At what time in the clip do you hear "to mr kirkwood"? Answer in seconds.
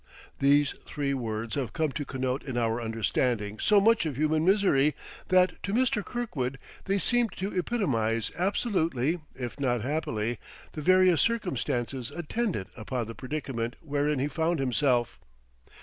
5.61-6.57